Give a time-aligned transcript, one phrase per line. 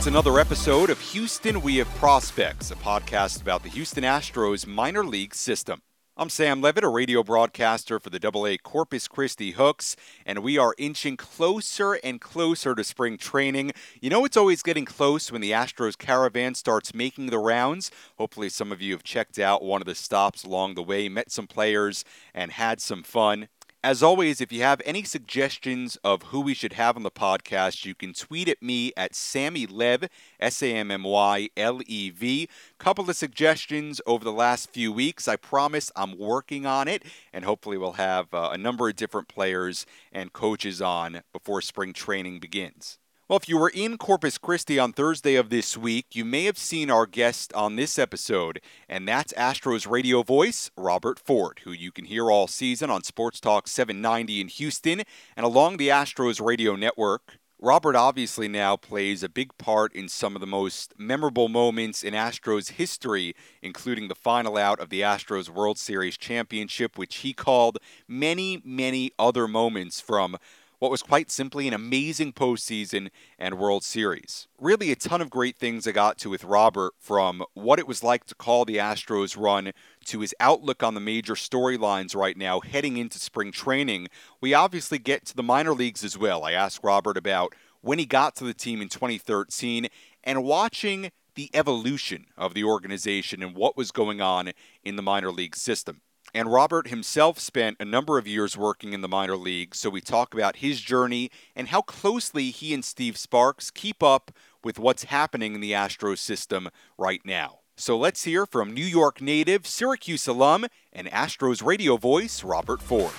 [0.00, 5.04] It's another episode of Houston We Have Prospects, a podcast about the Houston Astros minor
[5.04, 5.82] league system.
[6.16, 10.74] I'm Sam Levitt, a radio broadcaster for the AA Corpus Christi Hooks, and we are
[10.78, 13.72] inching closer and closer to spring training.
[14.00, 17.90] You know, it's always getting close when the Astros caravan starts making the rounds.
[18.16, 21.30] Hopefully, some of you have checked out one of the stops along the way, met
[21.30, 23.48] some players, and had some fun.
[23.82, 27.86] As always, if you have any suggestions of who we should have on the podcast,
[27.86, 30.06] you can tweet at me at Sammy Lev,
[30.38, 32.46] S A M M Y L E V.
[32.76, 35.26] Couple of suggestions over the last few weeks.
[35.26, 39.28] I promise I'm working on it, and hopefully, we'll have uh, a number of different
[39.28, 42.99] players and coaches on before spring training begins.
[43.30, 46.58] Well, if you were in Corpus Christi on Thursday of this week, you may have
[46.58, 51.92] seen our guest on this episode, and that's Astros radio voice, Robert Ford, who you
[51.92, 55.02] can hear all season on Sports Talk 790 in Houston
[55.36, 57.38] and along the Astros radio network.
[57.62, 62.14] Robert obviously now plays a big part in some of the most memorable moments in
[62.14, 67.78] Astros history, including the final out of the Astros World Series championship, which he called
[68.08, 70.36] many, many other moments from
[70.80, 74.48] what was quite simply an amazing postseason and World Series.
[74.58, 78.02] Really, a ton of great things I got to with Robert from what it was
[78.02, 79.72] like to call the Astros run
[80.06, 84.08] to his outlook on the major storylines right now heading into spring training.
[84.40, 86.44] We obviously get to the minor leagues as well.
[86.44, 89.88] I asked Robert about when he got to the team in 2013
[90.24, 95.30] and watching the evolution of the organization and what was going on in the minor
[95.30, 96.00] league system.
[96.32, 100.00] And Robert himself spent a number of years working in the minor leagues, so we
[100.00, 104.30] talk about his journey and how closely he and Steve Sparks keep up
[104.62, 107.60] with what's happening in the Astros system right now.
[107.76, 113.12] So let's hear from New York native, Syracuse alum, and Astros radio voice, Robert Ford.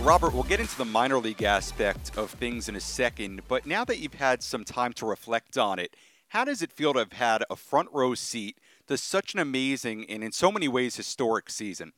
[0.00, 3.84] Robert, we'll get into the minor league aspect of things in a second, but now
[3.84, 5.94] that you've had some time to reflect on it,
[6.34, 8.58] how does it feel to have had a front row seat
[8.88, 11.92] to such an amazing and in so many ways historic season?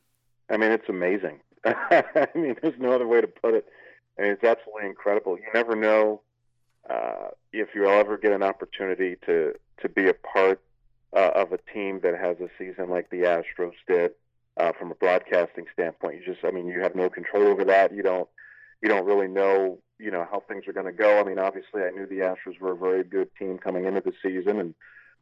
[0.49, 1.39] I mean, it's amazing.
[1.65, 3.67] I mean, there's no other way to put it.
[4.17, 5.37] I mean, it's absolutely incredible.
[5.37, 6.21] You never know
[6.87, 10.61] uh, if you'll ever get an opportunity to to be a part
[11.15, 14.11] uh, of a team that has a season like the Astros did.
[14.55, 17.93] Uh, from a broadcasting standpoint, you just, I mean, you have no control over that.
[17.93, 18.27] You don't,
[18.81, 21.19] you don't really know you know how things are going to go.
[21.19, 24.13] I mean, obviously, I knew the Astros were a very good team coming into the
[24.21, 24.75] season, and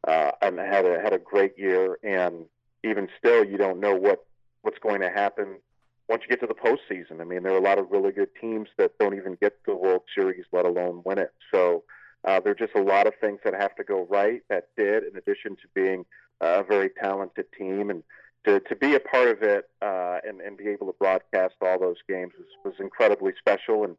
[0.07, 1.97] uh, and had a had a great year.
[2.03, 2.45] And
[2.83, 4.25] even still, you don't know what
[4.61, 5.59] what's going to happen
[6.07, 7.21] once you get to the postseason.
[7.21, 9.75] I mean, there are a lot of really good teams that don't even get the
[9.75, 11.33] World Series, let alone win it.
[11.53, 11.83] So
[12.25, 15.03] uh, there are just a lot of things that have to go right that did,
[15.03, 16.05] in addition to being
[16.41, 18.03] a very talented team and.
[18.45, 21.79] To, to be a part of it uh, and, and be able to broadcast all
[21.79, 23.83] those games was, was incredibly special.
[23.83, 23.97] And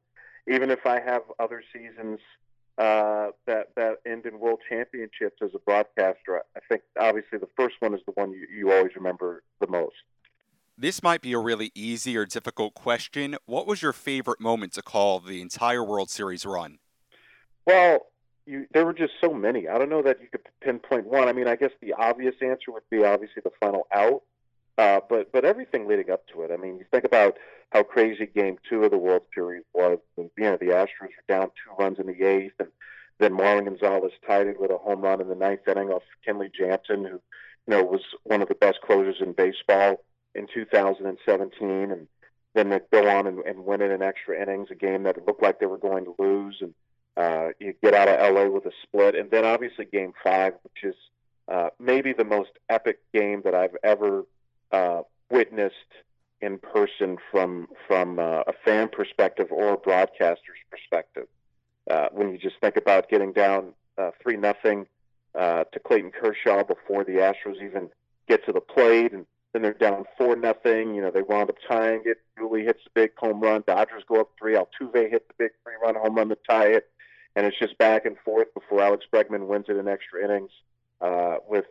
[0.48, 2.20] even if I have other seasons
[2.78, 7.74] uh, that that end in world championships as a broadcaster, I think obviously the first
[7.80, 9.96] one is the one you, you always remember the most.
[10.78, 13.36] This might be a really easy or difficult question.
[13.46, 16.78] What was your favorite moment to call the entire World Series run?
[17.66, 18.06] Well,
[18.44, 19.68] you, there were just so many.
[19.68, 21.28] I don't know that you could pinpoint one.
[21.28, 24.22] I mean, I guess the obvious answer would be obviously the final out.
[24.78, 26.50] Uh, but but everything leading up to it.
[26.52, 27.36] I mean, you think about
[27.72, 29.98] how crazy Game Two of the World Series was.
[30.16, 32.68] And, you know, the Astros were down two runs in the eighth, and
[33.18, 36.52] then Marwin Gonzalez tied it with a home run in the ninth inning off Kenley
[36.52, 37.20] Jansen, who you
[37.68, 40.04] know was one of the best closers in baseball
[40.34, 42.06] in 2017, and
[42.54, 45.58] then they go on and, and win in extra innings, a game that looked like
[45.58, 46.74] they were going to lose, and
[47.16, 50.84] uh, you get out of LA with a split, and then obviously Game Five, which
[50.84, 50.96] is
[51.48, 54.24] uh, maybe the most epic game that I've ever
[54.72, 55.74] uh, witnessed
[56.40, 61.26] in person from from uh, a fan perspective or a broadcaster's perspective.
[61.90, 64.86] Uh, when you just think about getting down uh, three nothing
[65.34, 67.88] uh, to Clayton Kershaw before the Astros even
[68.28, 70.94] get to the plate, and then they're down four nothing.
[70.94, 72.18] You know they wound up tying it.
[72.38, 73.64] Yuli hits the big home run.
[73.66, 74.54] Dodgers go up three.
[74.54, 76.88] Altuve hits the big three run home run to tie it,
[77.34, 80.50] and it's just back and forth before Alex Bregman wins it in extra innings
[81.00, 81.66] uh, with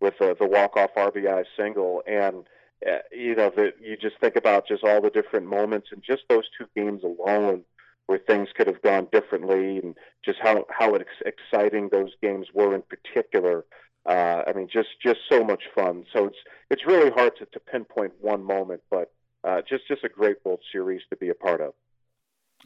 [0.00, 2.44] with the walk off RBI single and
[2.86, 6.22] uh, you know, that you just think about just all the different moments and just
[6.28, 7.64] those two games alone
[8.06, 12.74] where things could have gone differently and just how how ex- exciting those games were
[12.74, 13.64] in particular.
[14.06, 16.04] Uh, I mean, just just so much fun.
[16.12, 16.38] So it's
[16.70, 19.12] it's really hard to, to pinpoint one moment, but
[19.44, 21.74] uh, just just a great World Series to be a part of.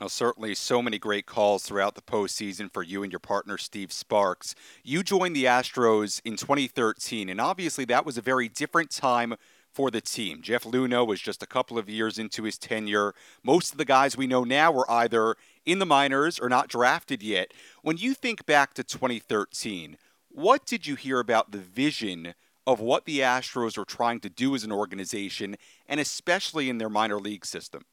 [0.01, 3.93] Well, certainly, so many great calls throughout the postseason for you and your partner, Steve
[3.93, 4.55] Sparks.
[4.83, 9.35] You joined the Astros in 2013, and obviously that was a very different time
[9.73, 10.41] for the team.
[10.43, 13.15] Jeff Luhnow was just a couple of years into his tenure.
[13.43, 17.23] Most of the guys we know now were either in the minors or not drafted
[17.23, 17.53] yet.
[17.83, 19.99] When you think back to 2013,
[20.29, 22.35] what did you hear about the vision
[22.67, 25.57] of what the Astros were trying to do as an organization,
[25.87, 27.85] and especially in their minor league system?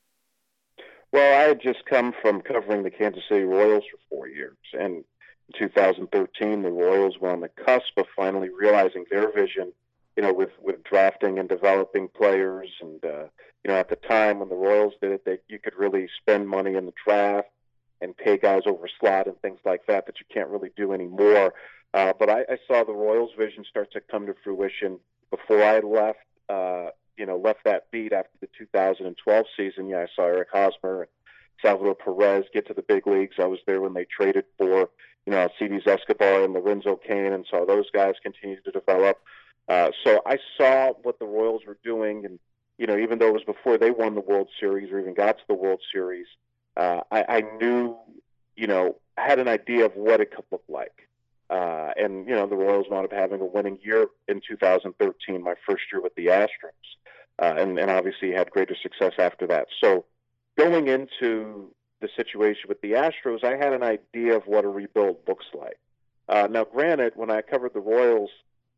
[1.11, 5.03] Well, I had just come from covering the Kansas City Royals for four years, and
[5.47, 9.73] in 2013, the Royals were on the cusp of finally realizing their vision.
[10.15, 13.25] You know, with with drafting and developing players, and uh,
[13.63, 16.47] you know, at the time when the Royals did it, they you could really spend
[16.47, 17.47] money in the draft
[18.01, 21.53] and pay guys over slot and things like that that you can't really do anymore.
[21.94, 25.00] Uh, but I, I saw the Royals' vision start to come to fruition
[25.31, 26.19] before I left.
[26.47, 26.89] Uh,
[27.19, 29.89] you know, left that beat after the 2012 season.
[29.89, 31.10] Yeah, I saw Eric Hosmer and
[31.62, 33.36] Salvador Perez get to the big leagues.
[33.38, 34.89] I was there when they traded for,
[35.25, 39.19] you know, Alcides Escobar and Lorenzo Cain and saw those guys continue to develop.
[39.68, 42.39] Uh, so I saw what the Royals were doing, and
[42.80, 45.38] you know, even though it was before they won the World Series or even got
[45.38, 46.25] to the World Series,
[46.77, 47.98] uh, I, I knew,
[48.56, 51.07] you know, had an idea of what it could look like.
[51.50, 55.56] Uh, and you know, the Royals wound up having a winning year in 2013, my
[55.68, 56.48] first year with the Astros,
[57.41, 59.68] uh, and, and obviously had greater success after that.
[59.81, 60.06] So,
[60.57, 65.18] going into the situation with the Astros, I had an idea of what a rebuild
[65.27, 65.77] looks like.
[66.27, 68.30] Uh, now, granted, when I covered the Royals,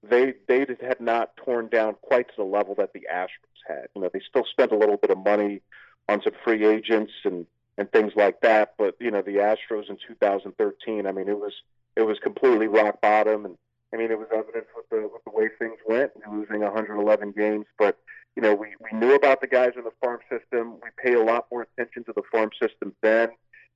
[0.03, 3.87] they they had not torn down quite to the level that the Astros had.
[3.95, 5.61] You know, they still spent a little bit of money
[6.07, 7.45] on some free agents and
[7.77, 8.73] and things like that.
[8.77, 11.53] But you know, the Astros in 2013, I mean, it was
[11.95, 13.57] it was completely rock bottom, and
[13.93, 17.65] I mean, it was evident with the with the way things went, losing 111 games.
[17.77, 17.97] But
[18.35, 20.75] you know, we we knew about the guys in the farm system.
[20.81, 23.29] We paid a lot more attention to the farm system then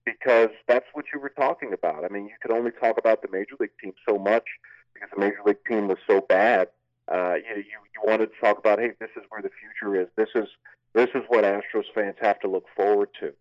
[0.06, 2.06] because that's what you were talking about.
[2.06, 4.46] I mean, you could only talk about the major league team so much
[4.94, 6.70] because the major league team was so bad.
[7.12, 10.08] Uh, you, you you wanted to talk about, hey, this is where the future is.
[10.16, 10.48] This is
[10.94, 13.34] this is what Astros fans have to look forward to.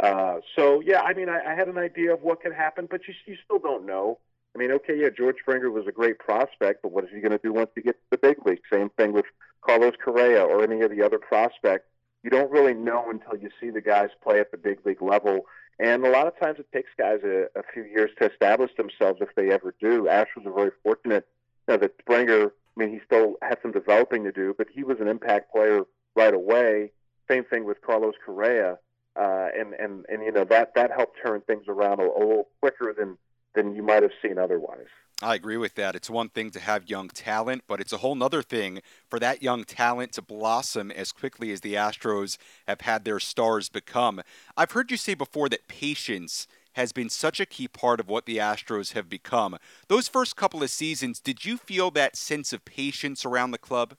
[0.00, 3.00] Uh, so yeah, I mean, I, I had an idea of what could happen, but
[3.08, 4.18] you you still don't know.
[4.54, 7.32] I mean, okay, yeah, George Springer was a great prospect, but what is he going
[7.32, 8.60] to do once he gets to the big league?
[8.72, 9.26] Same thing with
[9.60, 11.86] Carlos Correa or any of the other prospects.
[12.22, 15.46] You don't really know until you see the guys play at the big league level.
[15.78, 19.20] And a lot of times it takes guys a, a few years to establish themselves
[19.20, 20.04] if they ever do.
[20.04, 21.28] Astros are very fortunate
[21.68, 24.82] you know, that Springer, I mean, he still had some developing to do, but he
[24.82, 25.82] was an impact player
[26.16, 26.90] right away.
[27.30, 28.78] Same thing with Carlos Correa
[29.18, 32.48] uh, and and and you know that that helped turn things around a, a little
[32.60, 33.18] quicker than
[33.58, 34.86] than you might have seen otherwise.
[35.20, 35.96] I agree with that.
[35.96, 39.42] It's one thing to have young talent, but it's a whole other thing for that
[39.42, 42.38] young talent to blossom as quickly as the Astros
[42.68, 44.22] have had their stars become.
[44.56, 48.26] I've heard you say before that patience has been such a key part of what
[48.26, 49.56] the Astros have become.
[49.88, 53.96] Those first couple of seasons, did you feel that sense of patience around the club?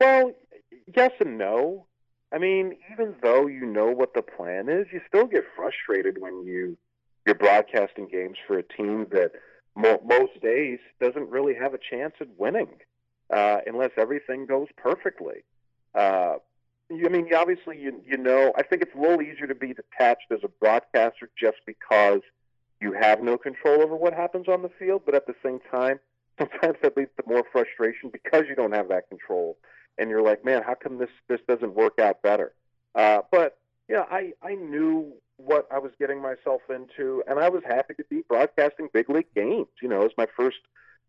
[0.00, 0.32] Well,
[0.96, 1.84] yes and no.
[2.32, 6.46] I mean, even though you know what the plan is, you still get frustrated when
[6.46, 6.78] you
[7.26, 9.32] you're broadcasting games for a team that
[9.74, 12.70] mo- most days doesn't really have a chance at winning
[13.32, 15.44] uh, unless everything goes perfectly.
[15.94, 16.36] Uh,
[16.90, 20.30] I mean, obviously, you you know, I think it's a little easier to be detached
[20.30, 22.20] as a broadcaster just because
[22.80, 25.02] you have no control over what happens on the field.
[25.04, 25.98] But at the same time,
[26.38, 29.58] sometimes that leads to more frustration because you don't have that control
[29.98, 32.52] and you're like, man, how come this this doesn't work out better?
[32.94, 33.58] Uh, but
[33.88, 38.04] yeah, I I knew what I was getting myself into, and I was happy to
[38.08, 39.68] be broadcasting big league games.
[39.82, 40.58] You know, it was my first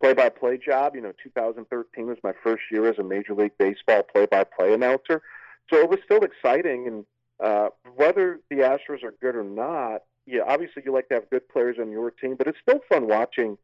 [0.02, 0.96] play-by-play job.
[0.96, 5.22] You know, 2013 was my first year as a Major League Baseball play-by-play announcer,
[5.70, 6.88] so it was still exciting.
[6.88, 7.06] And
[7.40, 11.48] uh, whether the Astros are good or not, yeah, obviously you like to have good
[11.48, 13.58] players on your team, but it's still fun watching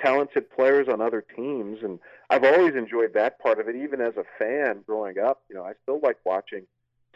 [0.00, 1.98] talented players on other teams, and
[2.30, 3.76] I've always enjoyed that part of it.
[3.76, 6.66] Even as a fan growing up, you know, I still like watching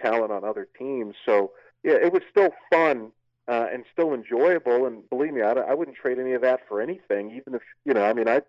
[0.00, 1.14] talent on other teams.
[1.25, 3.12] So yeah, it was still fun
[3.48, 4.86] uh, and still enjoyable.
[4.86, 7.30] And believe me, I, I wouldn't trade any of that for anything.
[7.32, 8.42] Even if you know, I mean, I,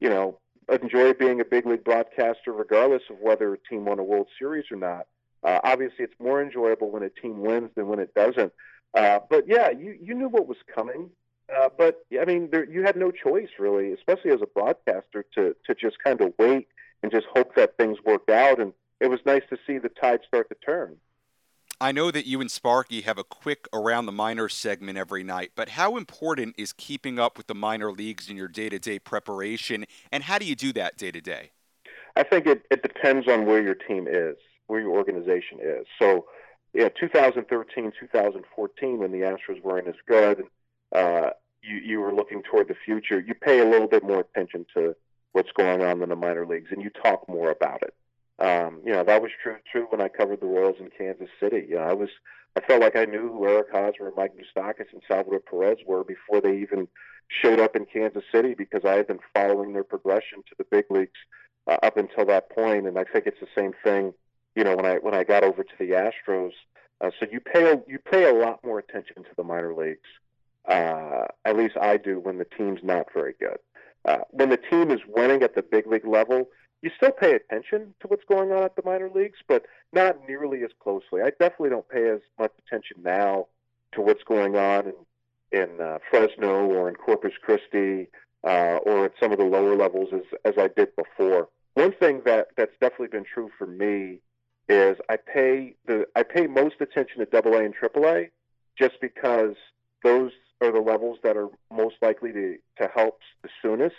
[0.00, 4.04] you know, enjoy being a big league broadcaster regardless of whether a team won a
[4.04, 5.06] World Series or not.
[5.42, 8.52] Uh, obviously, it's more enjoyable when a team wins than when it doesn't.
[8.94, 11.10] Uh, but yeah, you you knew what was coming.
[11.54, 15.54] Uh, but I mean, there, you had no choice really, especially as a broadcaster, to
[15.66, 16.68] to just kind of wait
[17.02, 18.60] and just hope that things worked out.
[18.60, 20.96] And it was nice to see the tide start to turn.
[21.80, 25.52] I know that you and Sparky have a quick around the minor segment every night,
[25.54, 28.98] but how important is keeping up with the minor leagues in your day to day
[28.98, 31.50] preparation, and how do you do that day to day?
[32.16, 34.36] I think it, it depends on where your team is,
[34.68, 35.86] where your organization is.
[35.98, 36.26] So,
[36.72, 40.44] yeah, 2013, 2014, when the Astros weren't as good,
[40.94, 41.30] uh,
[41.62, 44.96] you, you were looking toward the future, you pay a little bit more attention to
[45.32, 47.92] what's going on in the minor leagues and you talk more about it.
[48.38, 51.66] Um, you know, that was true true when I covered the Royals in Kansas City.
[51.68, 52.10] You know, I was
[52.56, 56.40] I felt like I knew who Eric Hosmer, Mike Moustakas, and Salvador Perez were before
[56.40, 56.88] they even
[57.28, 60.84] showed up in Kansas City because I had been following their progression to the big
[60.90, 61.18] leagues
[61.66, 62.86] uh, up until that point.
[62.86, 64.14] And I think it's the same thing.
[64.54, 66.52] You know, when I when I got over to the Astros,
[67.00, 70.08] uh, so you pay a, you pay a lot more attention to the minor leagues.
[70.66, 73.58] Uh, at least I do when the team's not very good.
[74.04, 76.48] Uh, when the team is winning at the big league level,
[76.82, 80.62] you still pay attention to what's going on at the minor leagues, but not nearly
[80.62, 81.22] as closely.
[81.22, 83.46] I definitely don't pay as much attention now
[83.92, 84.92] to what's going on
[85.52, 88.08] in, in uh, Fresno or in Corpus Christi
[88.44, 91.48] uh, or at some of the lower levels as, as I did before.
[91.74, 94.20] One thing that, that's definitely been true for me
[94.68, 98.30] is I pay the I pay most attention to Double A and Triple A
[98.76, 99.54] just because
[100.02, 103.96] those are the levels that are most likely to, to help the soonest.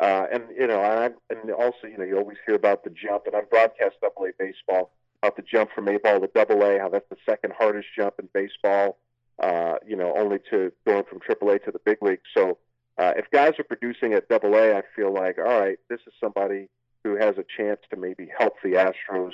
[0.00, 3.26] Uh, and you know, I, and also, you know, you always hear about the jump,
[3.26, 4.90] and I've broadcast Double A baseball
[5.22, 8.14] about the jump from A ball to Double A, how that's the second hardest jump
[8.18, 8.98] in baseball.
[9.42, 12.20] Uh, you know, only to going from Triple A to the big league.
[12.36, 12.58] So,
[12.98, 16.12] uh, if guys are producing at Double A, I feel like, all right, this is
[16.20, 16.68] somebody
[17.04, 19.32] who has a chance to maybe help the Astros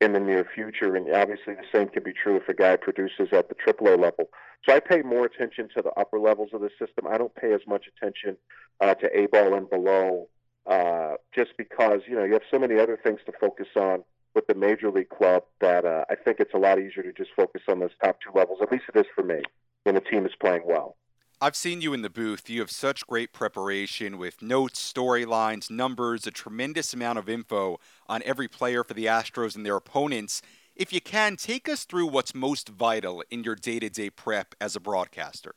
[0.00, 0.96] in the near future.
[0.96, 4.28] And obviously, the same can be true if a guy produces at the AAA level.
[4.68, 7.06] So I pay more attention to the upper levels of the system.
[7.08, 8.36] I don't pay as much attention
[8.80, 10.28] uh, to A ball and below,
[10.66, 14.04] uh, just because you know you have so many other things to focus on
[14.34, 17.30] with the major league club that uh, I think it's a lot easier to just
[17.34, 18.58] focus on those top two levels.
[18.60, 19.40] At least it is for me
[19.84, 20.96] when the team is playing well.
[21.38, 22.48] I've seen you in the booth.
[22.48, 27.78] You have such great preparation with notes, storylines, numbers, a tremendous amount of info
[28.08, 30.40] on every player for the Astros and their opponents.
[30.74, 34.54] If you can, take us through what's most vital in your day to day prep
[34.60, 35.54] as a broadcaster.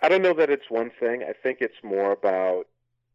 [0.00, 1.22] I don't know that it's one thing.
[1.22, 2.66] I think it's more about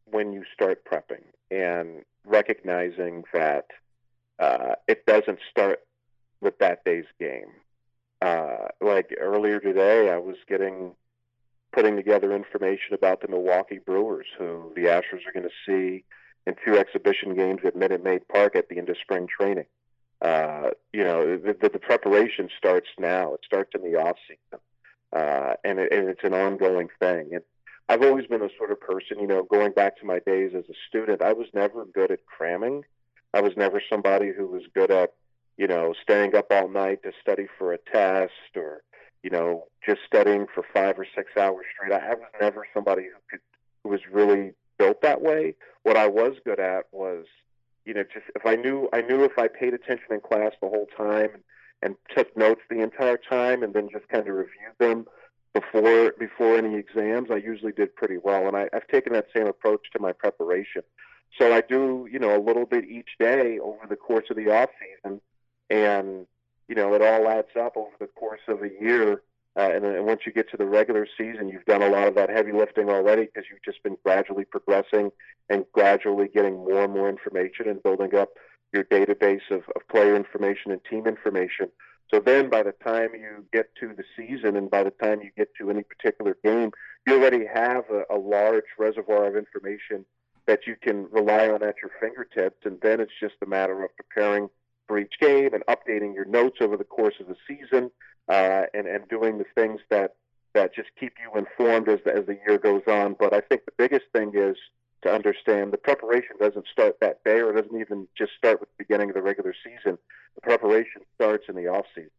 [0.06, 3.68] when you start prepping and recognizing that
[4.40, 5.80] uh, it doesn't start
[6.42, 7.52] with that day's game.
[8.22, 10.96] Uh, like earlier today, I was getting
[11.74, 16.04] putting together information about the Milwaukee Brewers, who the Astros are going to see
[16.46, 19.66] in two exhibition games at Minute Maid Park at the end of spring training.
[20.22, 23.34] Uh, you know, the, the, the, preparation starts now.
[23.34, 24.62] It starts in the off season,
[25.14, 27.30] uh, and, it, and it's an ongoing thing.
[27.34, 27.44] And
[27.90, 30.66] I've always been a sort of person, you know, going back to my days as
[30.70, 32.84] a student, I was never good at cramming.
[33.34, 35.14] I was never somebody who was good at,
[35.58, 38.84] you know, staying up all night to study for a test or
[39.24, 41.94] you know, just studying for five or six hours straight.
[41.94, 43.40] I, was never somebody who could
[43.84, 45.56] who was really built that way.
[45.84, 47.26] What I was good at was,
[47.86, 50.68] you know, just if I knew I knew if I paid attention in class the
[50.68, 51.44] whole time and,
[51.82, 55.06] and took notes the entire time and then just kind of reviewed them
[55.54, 58.48] before before any exams, I usually did pretty well.
[58.48, 60.84] And I, I've taken that same approach to my preparation.
[61.40, 64.50] So I do, you know, a little bit each day over the course of the
[64.50, 65.22] off season,
[65.70, 66.26] and
[66.68, 69.24] you know, it all adds up over the course of a year.
[69.58, 72.16] Uh, and then once you get to the regular season, you've done a lot of
[72.16, 75.12] that heavy lifting already because you've just been gradually progressing
[75.50, 78.30] and gradually getting more and more information and building up
[78.74, 81.70] your database of, of player information and team information.
[82.14, 85.32] So then by the time you get to the season and by the time you
[85.38, 86.72] get to any particular game,
[87.08, 90.06] you already have a, a large reservoir of information
[90.46, 92.66] that you can rely on at your fingertips.
[92.66, 94.50] And then it's just a matter of preparing–
[94.92, 97.90] for each game and updating your notes over the course of the season
[98.28, 100.16] uh, and, and doing the things that,
[100.54, 103.16] that just keep you informed as the, as the year goes on.
[103.18, 104.58] But I think the biggest thing is
[105.04, 108.84] to understand the preparation doesn't start that day or doesn't even just start with the
[108.84, 109.98] beginning of the regular season.
[110.36, 112.10] The preparation starts in the offseason.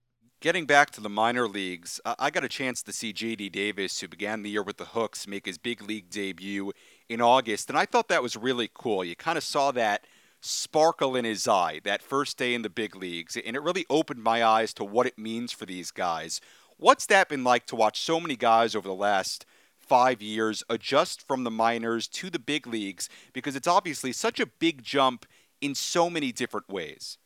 [0.40, 4.08] Getting back to the minor leagues, I got a chance to see JD Davis, who
[4.08, 6.72] began the year with the Hooks, make his big league debut
[7.08, 9.04] in August, and I thought that was really cool.
[9.04, 10.04] You kind of saw that
[10.40, 14.24] sparkle in his eye that first day in the big leagues, and it really opened
[14.24, 16.40] my eyes to what it means for these guys.
[16.76, 19.46] What's that been like to watch so many guys over the last
[19.86, 23.08] five years adjust from the minors to the big leagues?
[23.32, 25.26] Because it's obviously such a big jump
[25.60, 27.18] in so many different ways.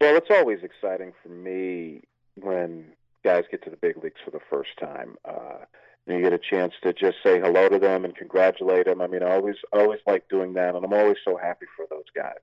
[0.00, 2.02] Well, it's always exciting for me
[2.34, 2.92] when
[3.24, 5.16] guys get to the big leagues for the first time.
[5.24, 5.64] Uh,
[6.06, 9.00] you get a chance to just say hello to them and congratulate them.
[9.00, 12.06] I mean, I always, always like doing that, and I'm always so happy for those
[12.14, 12.40] guys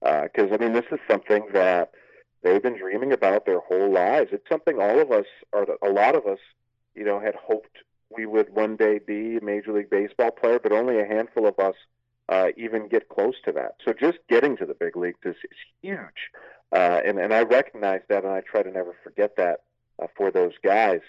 [0.00, 1.92] because uh, I mean, this is something that
[2.42, 4.30] they've been dreaming about their whole lives.
[4.32, 6.38] It's something all of us, or a lot of us,
[6.94, 7.78] you know, had hoped
[8.10, 11.58] we would one day be a Major League Baseball player, but only a handful of
[11.58, 11.74] us
[12.28, 13.76] uh, even get close to that.
[13.84, 16.30] So just getting to the big leagues is, is huge,
[16.72, 19.62] uh, and and I recognize that, and I try to never forget that
[20.00, 21.00] uh, for those guys.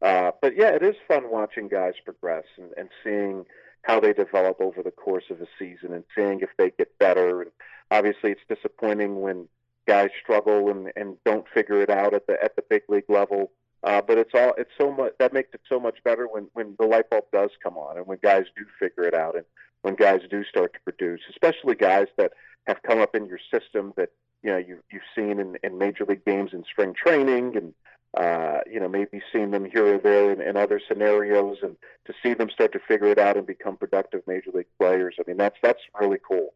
[0.00, 3.44] Uh, but yeah, it is fun watching guys progress and, and seeing
[3.82, 7.42] how they develop over the course of a season and seeing if they get better.
[7.42, 7.50] And
[7.90, 9.48] obviously, it's disappointing when
[9.86, 13.50] guys struggle and, and don't figure it out at the at the big league level.
[13.84, 16.74] Uh, but it's all it's so much that makes it so much better when when
[16.78, 19.44] the light bulb does come on and when guys do figure it out and
[19.82, 22.32] when guys do start to produce, especially guys that
[22.66, 24.10] have come up in your system that
[24.42, 27.74] you know you you've seen in, in major league games in spring training and
[28.16, 32.12] uh, you know maybe seen them here or there in, in other scenarios and to
[32.22, 35.14] see them start to figure it out and become productive major league players.
[35.18, 36.52] I mean that's that's really cool.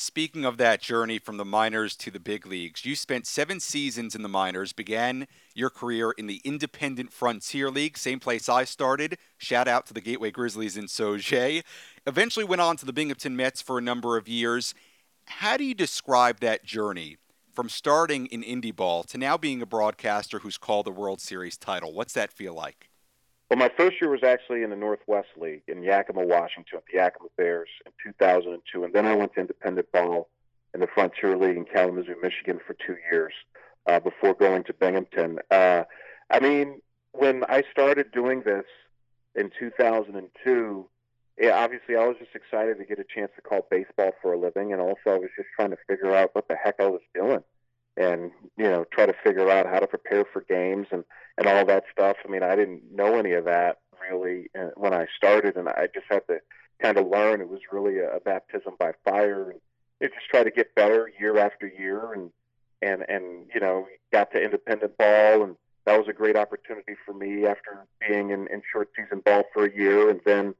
[0.00, 4.14] Speaking of that journey from the minors to the big leagues, you spent seven seasons
[4.14, 5.26] in the minors, began
[5.56, 9.18] your career in the Independent Frontier League, same place I started.
[9.38, 11.64] Shout out to the Gateway Grizzlies in Sauget.
[12.06, 14.72] Eventually went on to the Binghamton Mets for a number of years.
[15.26, 17.16] How do you describe that journey
[17.52, 21.56] from starting in indie ball to now being a broadcaster who's called the World Series
[21.56, 21.92] title?
[21.92, 22.87] What's that feel like?
[23.48, 27.28] Well, my first year was actually in the Northwest League in Yakima, Washington, the Yakima
[27.38, 30.28] Bears in 2002, and then I went to independent ball
[30.74, 33.32] in the Frontier League in Kalamazoo, Michigan, for two years
[33.86, 35.38] uh, before going to Binghamton.
[35.50, 35.84] Uh,
[36.30, 38.66] I mean, when I started doing this
[39.34, 40.86] in 2002,
[41.40, 44.38] yeah, obviously I was just excited to get a chance to call baseball for a
[44.38, 47.00] living, and also I was just trying to figure out what the heck I was
[47.14, 47.42] doing
[47.98, 51.04] and you know try to figure out how to prepare for games and
[51.36, 52.16] and all that stuff.
[52.24, 53.78] I mean, I didn't know any of that
[54.10, 56.40] really uh, when I started, and I just had to
[56.80, 57.40] kind of learn.
[57.40, 59.60] It was really a, baptism by fire, and
[60.00, 62.30] it just try to get better year after year, and
[62.80, 67.14] and and you know got to independent ball, and that was a great opportunity for
[67.14, 70.54] me after being in, in short season ball for a year, and then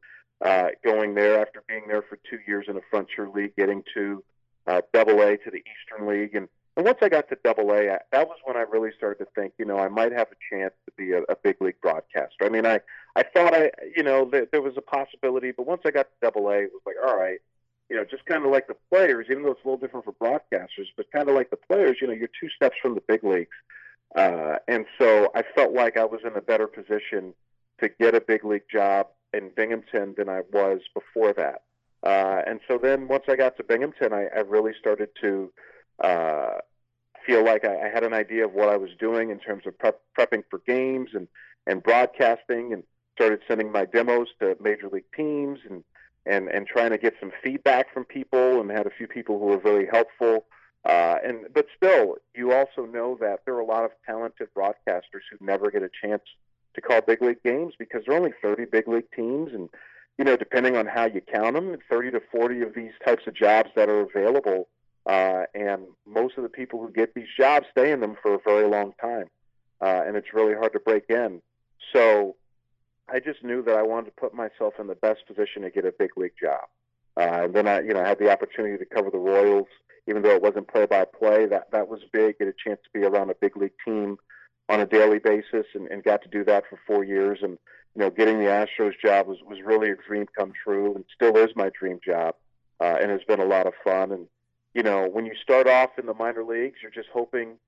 [0.45, 4.25] uh, going there after being there for two years in a frontier league, getting to
[4.66, 7.99] uh, Double A to the Eastern League, and and once I got to Double A,
[8.12, 10.73] that was when I really started to think, you know, I might have a chance
[10.87, 12.44] to be a, a big league broadcaster.
[12.44, 12.80] I mean, I
[13.16, 16.14] I thought I, you know, that there was a possibility, but once I got to
[16.23, 17.40] Double A, it was like, all right,
[17.90, 20.12] you know, just kind of like the players, even though it's a little different for
[20.12, 23.25] broadcasters, but kind of like the players, you know, you're two steps from the big
[23.25, 23.56] leagues.
[24.14, 27.35] Uh, and so I felt like I was in a better position
[27.82, 31.62] to get a big league job in Binghamton than I was before that.
[32.04, 35.52] Uh, and so then once I got to Binghamton, I, I really started to
[36.02, 36.58] uh,
[37.28, 39.78] feel like I, I had an idea of what I was doing in terms of
[39.78, 41.28] prep, prepping for games and,
[41.67, 42.82] and broadcasting and
[43.14, 45.84] started sending my demos to major league teams and,
[46.25, 49.47] and, and trying to get some feedback from people and had a few people who
[49.47, 50.47] were very helpful.
[50.84, 55.25] Uh, and but still, you also know that there are a lot of talented broadcasters
[55.30, 56.23] who never get a chance
[56.75, 59.69] to call big league games because there are only 30 big league teams, and
[60.17, 63.34] you know, depending on how you count them, 30 to 40 of these types of
[63.34, 64.69] jobs that are available
[65.08, 68.38] uh, and most of the people who get these jobs stay in them for a
[68.44, 69.28] very long time.
[69.80, 71.40] Uh, and it's really hard to break in.
[71.94, 72.36] So
[73.08, 75.86] I just knew that I wanted to put myself in the best position to get
[75.86, 76.60] a big league job.
[77.16, 79.68] Uh, and then I, you know, had the opportunity to cover the Royals,
[80.06, 81.47] even though it wasn't play by play.
[81.47, 82.38] That that was big.
[82.38, 84.18] Get a chance to be around a big league team
[84.68, 87.38] on a daily basis, and, and got to do that for four years.
[87.42, 87.58] And
[87.94, 91.36] you know, getting the Astros job was was really a dream come true, and still
[91.38, 92.34] is my dream job.
[92.80, 94.12] Uh, and it's been a lot of fun.
[94.12, 94.28] And
[94.75, 97.59] you know, when you start off in the minor leagues, you're just hoping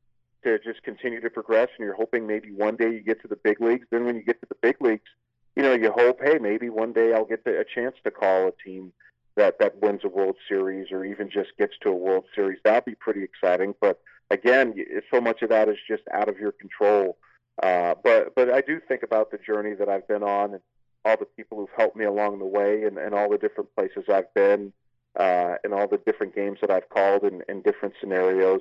[0.45, 3.37] to just continue to progress, and you're hoping maybe one day you get to the
[3.37, 3.87] big leagues.
[3.91, 5.09] Then when you get to the big leagues,
[5.57, 8.53] you know, you hope, hey, maybe one day I'll get a chance to call a
[8.65, 8.93] team
[9.37, 12.59] that that wins a World Series or even just gets to a World Series.
[12.65, 13.75] That'd be pretty exciting.
[13.81, 14.75] But again,
[15.13, 17.19] so much of that is just out of your control.
[17.63, 20.63] Uh, but but I do think about the journey that I've been on and
[21.05, 24.05] all the people who've helped me along the way and, and all the different places
[24.09, 24.73] I've been
[25.19, 28.61] uh, and all the different games that I've called in, in different scenarios.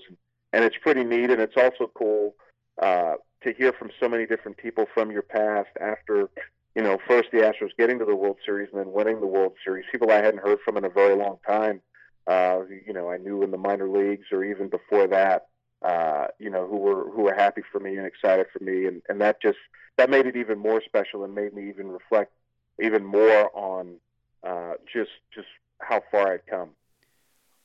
[0.52, 2.36] And it's pretty neat, and it's also cool
[2.82, 6.30] uh, to hear from so many different people from your past after,
[6.76, 9.54] you know, first the Astros getting to the World Series and then winning the World
[9.64, 9.86] Series.
[9.92, 11.82] People I hadn't heard from in a very long time.
[12.26, 15.48] Uh, you know, I knew in the minor leagues or even before that.
[15.82, 19.02] Uh, you know, who were who were happy for me and excited for me, and
[19.08, 19.58] and that just
[19.98, 22.34] that made it even more special and made me even reflect
[22.82, 23.96] even more on
[24.44, 25.48] uh, just just
[25.80, 26.72] how far I'd come.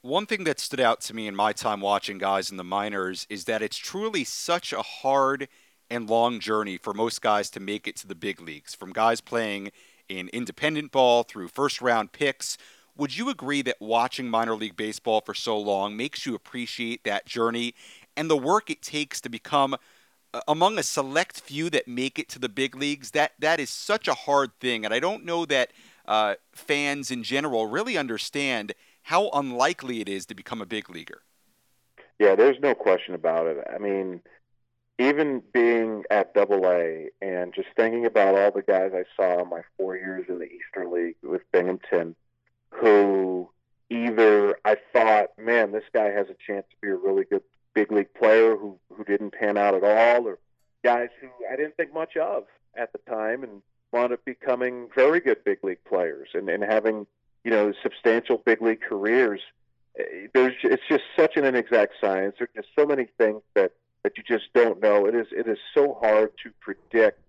[0.03, 3.27] One thing that stood out to me in my time watching guys in the minors
[3.31, 5.48] is that it's truly such a hard
[5.88, 9.20] and long journey for most guys to make it to the big leagues, from guys
[9.20, 9.70] playing
[10.09, 12.59] in independent ball through first round picks.
[12.96, 17.27] Would you agree that watching minor league baseball for so long makes you appreciate that
[17.27, 17.74] journey
[18.16, 19.74] and the work it takes to become
[20.33, 23.12] uh, among a select few that make it to the big leagues?
[23.12, 25.72] That that is such a hard thing, and I don't know that
[26.07, 31.23] uh, fans in general really understand how unlikely it is to become a big leaguer.
[32.19, 33.67] Yeah, there's no question about it.
[33.73, 34.21] I mean,
[34.99, 39.49] even being at Double A and just thinking about all the guys I saw in
[39.49, 42.14] my four years in the Eastern League with Binghamton,
[42.71, 43.51] who
[43.90, 47.43] either I thought, man, this guy has a chance to be a really good
[47.75, 50.38] big league player who who didn't pan out at all, or
[50.85, 52.45] guys who I didn't think much of
[52.77, 53.62] at the time and
[53.94, 57.07] wound up becoming very good big league players and, and having
[57.44, 59.40] you know substantial big league careers.
[59.98, 62.35] Eh, there's it's just such an inexact science.
[62.38, 65.07] There's just so many things that that you just don't know.
[65.07, 67.20] It is it is so hard to predict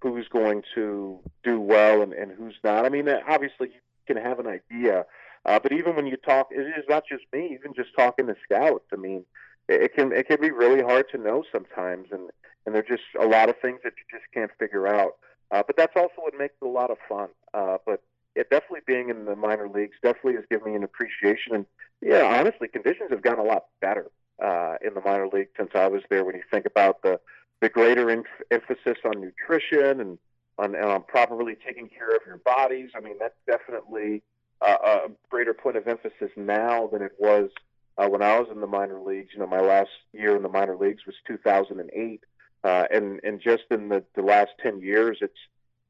[0.00, 2.84] who's going to do well and, and who's not.
[2.84, 5.06] I mean, obviously you can have an idea,
[5.44, 7.50] uh, but even when you talk, it is not just me.
[7.52, 9.24] Even just talking to scouts, I mean,
[9.68, 12.30] it, it can it can be really hard to know sometimes, and
[12.64, 15.16] and there's just a lot of things that you just can't figure out.
[15.50, 17.28] Uh, but that's also what makes it a lot of fun.
[17.54, 18.02] Uh, but
[18.34, 21.54] it definitely being in the minor leagues definitely has given me an appreciation.
[21.54, 21.66] And
[22.02, 24.10] yeah, honestly, conditions have gotten a lot better
[24.42, 26.24] uh, in the minor league since I was there.
[26.24, 27.20] When you think about the
[27.62, 30.18] the greater inf- emphasis on nutrition and
[30.58, 34.22] on, and on properly taking care of your bodies, I mean that's definitely
[34.60, 37.50] uh, a greater point of emphasis now than it was
[37.98, 39.30] uh, when I was in the minor leagues.
[39.32, 42.20] You know, my last year in the minor leagues was 2008,
[42.66, 45.38] uh, and and just in the, the last 10 years, it's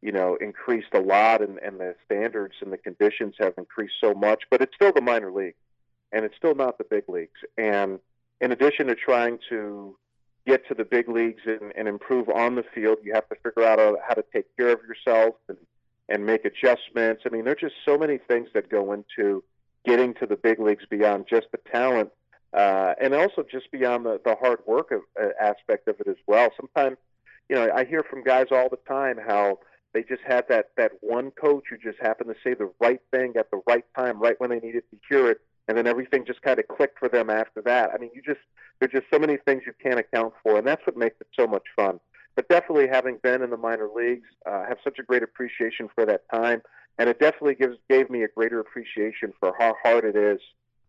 [0.03, 4.13] you know increased a lot, and, and the standards and the conditions have increased so
[4.13, 4.43] much.
[4.51, 5.55] But it's still the minor league,
[6.13, 7.41] and it's still not the big leagues.
[7.57, 7.99] And
[8.41, 9.97] in addition to trying to
[10.47, 13.65] get to the big leagues and, and improve on the field, you have to figure
[13.65, 15.59] out how to take care of yourself and,
[16.09, 17.23] and make adjustments.
[17.27, 19.43] I mean, there's just so many things that go into
[19.85, 22.11] getting to the big leagues beyond just the talent,
[22.57, 26.17] uh, and also just beyond the, the hard work of, uh, aspect of it as
[26.27, 26.51] well.
[26.57, 26.97] Sometimes,
[27.51, 29.59] you know, I hear from guys all the time how
[29.93, 33.35] they just had that that one coach who just happened to say the right thing
[33.39, 35.39] at the right time, right when they needed to hear it,
[35.69, 37.91] and then everything just kind of clicked for them after that.
[37.95, 38.41] I mean, you just
[38.81, 41.47] there's just so many things you can't account for, and that's what makes it so
[41.47, 42.01] much fun.
[42.37, 46.05] But definitely, having been in the minor leagues, uh, have such a great appreciation for
[46.07, 46.63] that time,
[46.99, 50.41] and it definitely gives gave me a greater appreciation for how hard it is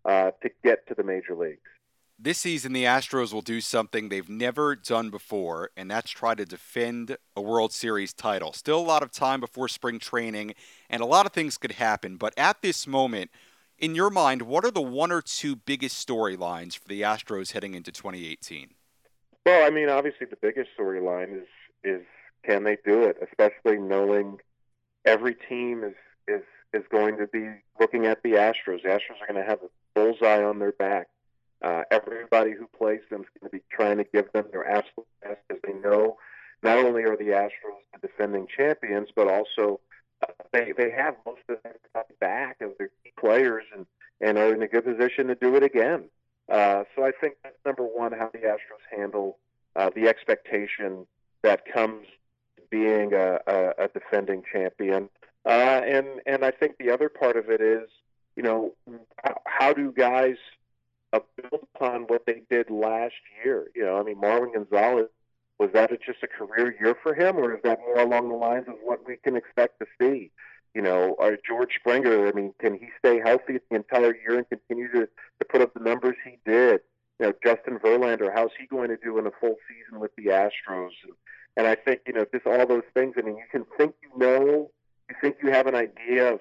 [0.08, 1.62] uh, to get to the major leagues.
[2.20, 6.46] This season, the Astros will do something they've never done before, and that's try to
[6.46, 8.54] defend a World Series title.
[8.54, 10.56] Still a lot of time before spring training,
[10.90, 12.18] and a lot of things could happen.
[12.18, 13.30] But at this moment,
[13.78, 17.76] in your mind, what are the one or two biggest storylines for the Astros heading
[17.76, 18.70] into 2018?
[19.46, 21.48] Well, I mean, obviously the biggest storyline is
[21.84, 22.02] is
[22.44, 24.40] can they do it, especially knowing
[25.06, 25.94] every team is
[26.28, 26.44] is
[26.74, 27.48] is going to be
[27.80, 28.82] looking at the Astros.
[28.84, 31.08] The Astros are going to have a bullseye on their back.
[31.62, 35.08] Uh, everybody who plays them is going to be trying to give them their absolute
[35.24, 36.18] best because they know
[36.62, 39.80] not only are the Astros the defending champions, but also
[40.54, 41.74] they they have most of them
[42.20, 43.86] back of their key players and
[44.22, 46.06] and are in a good position to do it again.
[46.50, 49.38] Uh, so I think that's number one how the Astros handle
[49.76, 51.08] uh, the expectation
[51.42, 52.06] that comes
[52.70, 55.10] being a, a, a defending champion.
[55.46, 57.90] Uh, and and I think the other part of it is,
[58.36, 58.74] you know,
[59.60, 60.36] how, do guys
[61.14, 63.68] uh, build upon what they did last year?
[63.76, 65.08] You know, I mean, Marwin Gonzalez
[65.60, 68.68] was that just a career year for him, or is that more along the lines
[68.68, 70.32] of what we can expect to see?
[70.74, 72.28] You know, uh, George Springer.
[72.28, 75.74] I mean, can he stay healthy the entire year and continue to, to put up
[75.74, 76.82] the numbers he did?
[77.20, 78.32] You know, Justin Verlander.
[78.34, 80.92] How's he going to do in a full season with the Astros?
[81.04, 81.14] And,
[81.56, 83.16] and I think you know, just all those things.
[83.18, 84.70] I mean, you can think you know,
[85.10, 86.40] you think you have an idea of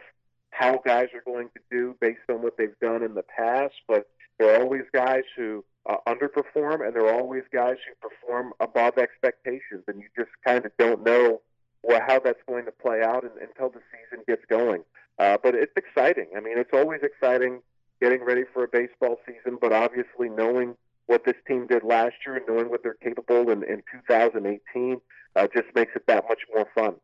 [0.51, 4.09] how guys are going to do based on what they've done in the past, but
[4.39, 8.99] there are always guys who uh, underperform, and there are always guys who perform above
[8.99, 11.41] expectations, and you just kind of don't know
[11.83, 14.83] well, how that's going to play out until the season gets going.
[15.19, 16.27] Uh, but it's exciting.
[16.37, 17.61] I mean, it's always exciting
[18.01, 22.37] getting ready for a baseball season, but obviously knowing what this team did last year
[22.37, 25.01] and knowing what they're capable in, in 2018
[25.37, 26.97] uh, just makes it that much more fun.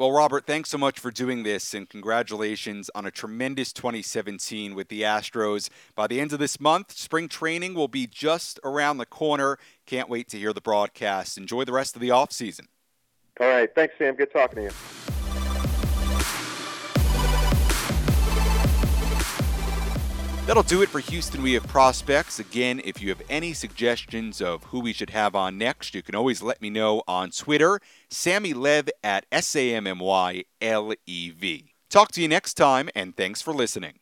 [0.00, 4.88] Well, Robert, thanks so much for doing this, and congratulations on a tremendous 2017 with
[4.88, 5.68] the Astros.
[5.94, 9.58] By the end of this month, spring training will be just around the corner.
[9.84, 11.36] Can't wait to hear the broadcast.
[11.36, 12.68] Enjoy the rest of the offseason.
[13.40, 13.68] All right.
[13.74, 14.14] Thanks, Sam.
[14.14, 15.19] Good talking to you.
[20.50, 22.40] That'll do it for Houston We Have Prospects.
[22.40, 26.16] Again, if you have any suggestions of who we should have on next, you can
[26.16, 30.92] always let me know on Twitter, Sammy Lev at S A M M Y L
[31.06, 31.76] E V.
[31.88, 34.00] Talk to you next time, and thanks for listening.